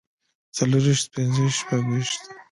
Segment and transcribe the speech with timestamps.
[0.55, 2.21] څلورويشت پنځويشت شپږويشت